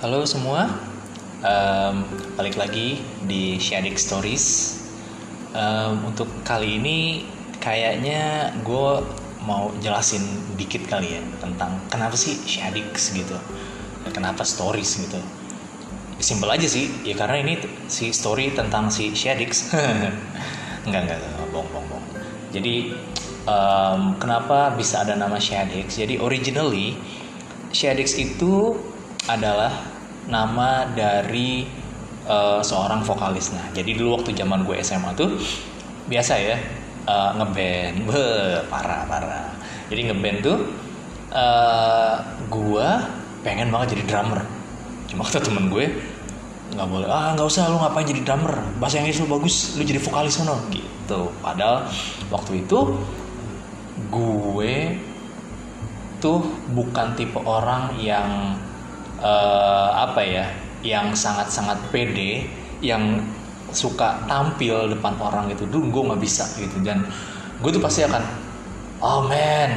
[0.00, 0.64] Halo semua,
[1.44, 4.80] um, balik lagi di Shadik Stories.
[5.52, 7.28] Um, untuk kali ini
[7.60, 9.04] kayaknya gue
[9.44, 10.24] mau jelasin
[10.56, 13.36] dikit kali ya tentang kenapa sih Shadik gitu,
[14.00, 15.20] dan kenapa stories gitu.
[16.16, 17.60] Simpel aja sih, ya karena ini
[17.92, 19.68] si story tentang si Shadix.
[20.88, 22.04] enggak, enggak, enggak, bohong, bohong.
[22.56, 22.96] Jadi
[23.44, 26.00] um, kenapa bisa ada nama Shadix?
[26.00, 26.96] Jadi originally
[27.76, 28.80] Shadix itu
[29.28, 29.72] adalah
[30.28, 31.66] nama dari
[32.24, 33.52] uh, seorang vokalis.
[33.52, 35.36] Nah, jadi dulu waktu zaman gue SMA tuh
[36.06, 36.56] biasa ya
[37.04, 38.24] uh, ngeband, be
[38.70, 39.50] parah parah.
[39.90, 40.58] Jadi ngeband tuh
[41.34, 42.16] uh,
[42.48, 42.88] gue
[43.42, 44.40] pengen banget jadi drummer.
[45.10, 45.90] Cuma kata temen gue
[46.70, 49.98] nggak boleh ah nggak usah lu ngapain jadi drummer bahasa Inggris lu bagus lu jadi
[49.98, 51.90] vokalis sono gitu padahal
[52.30, 52.94] waktu itu
[54.06, 54.74] gue
[56.22, 56.38] tuh
[56.70, 58.54] bukan tipe orang yang
[59.20, 60.46] uh, apa ya
[60.80, 62.48] yang sangat-sangat pede
[62.80, 63.20] yang
[63.70, 65.68] suka tampil depan orang gitu.
[65.68, 66.80] Dulu gue nggak bisa gitu.
[66.82, 67.06] Dan
[67.60, 68.22] gue tuh pasti akan
[69.00, 69.70] oh man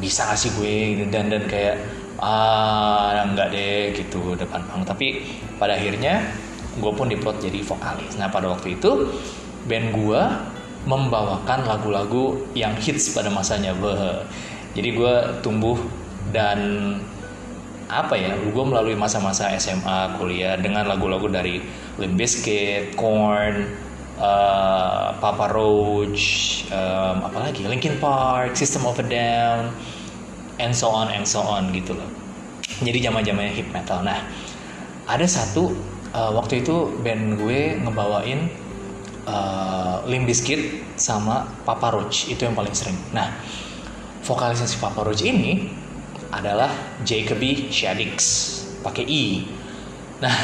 [0.00, 1.04] bisa gak sih gue?
[1.04, 1.04] Gitu.
[1.12, 1.76] Dan dan kayak
[2.20, 5.24] ah enggak deh gitu depan panggung tapi
[5.56, 6.20] pada akhirnya
[6.76, 8.16] gue pun diplot jadi vokalis.
[8.16, 9.08] Nah pada waktu itu
[9.68, 10.22] band gue
[10.88, 13.76] membawakan lagu-lagu yang hits pada masanya.
[13.76, 14.24] Beuh.
[14.70, 15.76] jadi gue tumbuh
[16.30, 16.58] dan
[17.90, 21.58] apa ya gue melalui masa-masa SMA kuliah dengan lagu-lagu dari
[21.98, 23.66] Limp Bizkit, Korn,
[24.22, 29.74] uh, Papa Roach, um, apalagi Linkin Park, System of a Down,
[30.62, 32.06] and so on and so on gitu loh.
[32.80, 34.06] Jadi zaman zamannya hip metal.
[34.06, 34.22] Nah
[35.10, 35.74] ada satu
[36.14, 38.46] uh, waktu itu band gue ngebawain
[39.26, 42.30] uh, Limp Bizkit sama Papa Roach.
[42.30, 42.96] Itu yang paling sering.
[43.10, 43.34] Nah
[44.22, 45.79] vokalisnya si Papa Roach ini
[46.30, 46.70] adalah
[47.02, 48.18] Jacoby Shaddix
[48.80, 49.44] pakai i.
[50.22, 50.38] Nah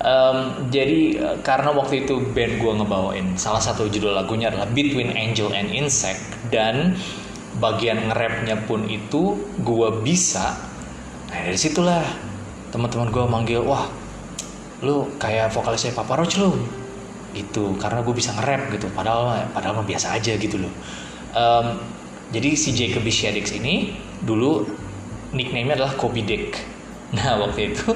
[0.00, 0.38] um,
[0.72, 5.52] jadi uh, karena waktu itu band gue ngebawain salah satu judul lagunya adalah Between Angel
[5.52, 6.96] and Insect dan
[7.60, 10.56] bagian nge-rapnya pun itu gue bisa.
[11.30, 12.02] Nah dari situlah
[12.72, 13.86] teman-teman gue manggil wah
[14.80, 16.56] lu kayak vokalisnya Papa Roach lu.
[17.30, 20.72] Gitu karena gue bisa nge-rap gitu padahal padahal mah biasa aja gitu loh.
[21.30, 21.78] Um,
[22.30, 24.79] jadi si Jacob Shaddix ini dulu
[25.34, 26.58] nickname-nya adalah Kobe Dick.
[27.10, 27.90] Nah waktu itu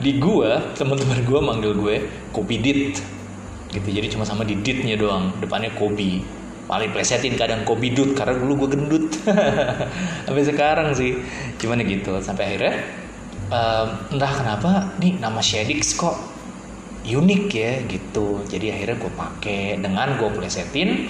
[0.00, 1.96] di gue teman-teman gue manggil gue
[2.32, 3.00] Kobe Dit.
[3.72, 5.32] Gitu jadi cuma sama di ditnya doang.
[5.40, 6.24] Depannya Kobe.
[6.66, 9.06] Paling plesetin kadang kopi dut karena dulu gue gendut.
[10.26, 11.14] Sampai sekarang sih.
[11.62, 12.74] Cuman ya gitu sampai akhirnya
[13.54, 13.86] um,
[14.18, 16.18] entah kenapa nih nama Shadix kok
[17.06, 18.42] unik ya gitu.
[18.50, 21.06] Jadi akhirnya gue pakai dengan gue plesetin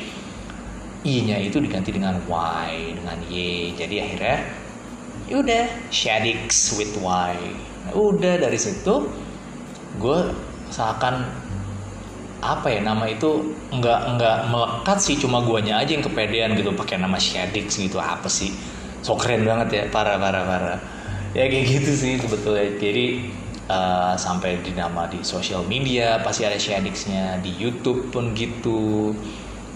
[1.09, 3.73] i-nya itu diganti dengan y dengan y.
[3.73, 4.66] Jadi akhirnya
[5.27, 7.35] yaudah Shadix with y
[7.95, 9.11] udah dari situ
[9.97, 10.21] gue
[10.71, 11.25] seakan
[12.45, 17.01] apa ya nama itu nggak nggak melekat sih cuma guanya aja yang kepedean gitu pakai
[17.01, 18.53] nama Shadix gitu apa sih?
[19.03, 20.79] So keren banget ya parah parah parah.
[21.33, 22.77] Ya kayak gitu sih sebetulnya.
[22.79, 23.33] Jadi
[23.67, 29.17] uh, sampai di nama di sosial media pasti ada Shadixnya di YouTube pun gitu.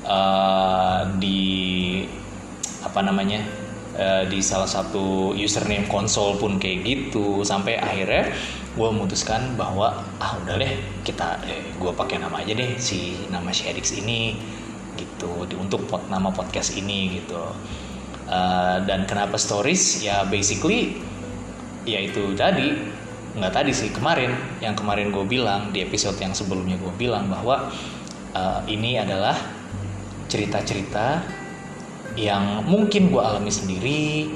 [0.00, 2.03] Uh, di
[2.81, 3.44] apa namanya
[3.96, 7.42] uh, di salah satu username konsol pun kayak gitu.
[7.42, 8.30] Sampai akhirnya
[8.70, 13.50] gue memutuskan bahwa ah udah deh kita eh, gue pakai nama aja deh si nama
[13.50, 14.38] si Edix ini
[14.98, 15.48] gitu.
[15.58, 17.40] Untuk pot, nama podcast ini gitu.
[18.30, 20.04] Uh, dan kenapa stories?
[20.04, 21.00] Ya basically
[21.88, 22.98] ya itu tadi.
[23.30, 24.34] Nggak tadi sih kemarin.
[24.62, 27.70] Yang kemarin gue bilang di episode yang sebelumnya gue bilang bahwa
[28.34, 29.34] uh, ini adalah
[30.30, 31.39] cerita-cerita
[32.19, 34.31] yang mungkin gue alami sendiri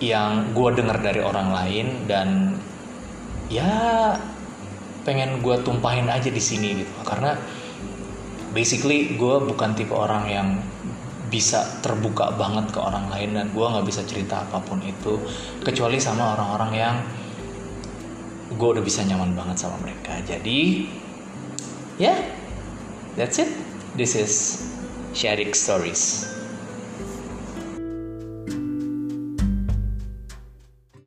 [0.00, 2.56] yang gue dengar dari orang lain dan
[3.52, 4.16] ya
[5.04, 6.94] pengen gue tumpahin aja di sini gitu.
[7.04, 7.36] Karena
[8.56, 10.48] basically gue bukan tipe orang yang
[11.30, 15.14] bisa terbuka banget ke orang lain dan gue nggak bisa cerita apa pun itu
[15.62, 16.96] kecuali sama orang-orang yang
[18.50, 20.18] gue udah bisa nyaman banget sama mereka.
[20.26, 20.90] Jadi
[22.02, 22.18] ya yeah,
[23.14, 23.52] that's it.
[23.94, 24.66] This is
[25.14, 26.39] sharing stories